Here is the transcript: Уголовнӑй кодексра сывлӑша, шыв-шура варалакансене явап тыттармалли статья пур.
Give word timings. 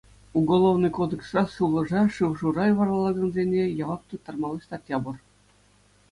Уголовнӑй 0.39 0.91
кодексра 0.97 1.43
сывлӑша, 1.55 2.01
шыв-шура 2.15 2.65
варалакансене 2.77 3.63
явап 3.83 4.01
тыттармалли 4.09 4.65
статья 4.67 4.97
пур. 5.03 5.15